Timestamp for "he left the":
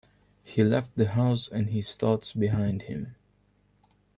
0.43-1.09